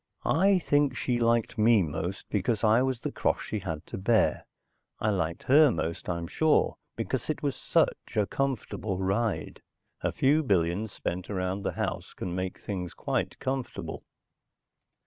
[0.25, 4.47] I think she liked me most because I was the cross she had to bear.
[4.99, 9.61] I liked her most, I'm sure, because it was such a comfortable ride.
[10.01, 14.01] A few billions spent around the house can make things quite comfortable.